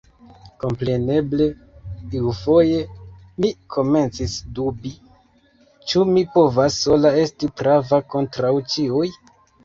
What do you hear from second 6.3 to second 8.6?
povas sola esti prava kontraŭ